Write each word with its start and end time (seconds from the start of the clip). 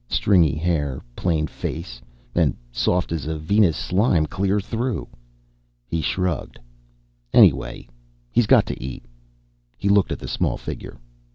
Stringy 0.09 0.55
hair... 0.55 0.99
plain 1.15 1.45
face... 1.45 2.01
and 2.33 2.57
soft 2.71 3.11
as 3.11 3.25
Venus 3.25 3.77
slime 3.77 4.25
clear 4.25 4.59
through! 4.59 5.07
He 5.85 6.01
shrugged. 6.01 6.57
"Anyway, 7.33 7.87
he's 8.31 8.47
got 8.47 8.65
to 8.65 8.83
eat." 8.83 9.03
He 9.77 9.89
looked 9.89 10.11
at 10.11 10.17
the 10.17 10.27
small 10.27 10.57
figure. 10.57 10.97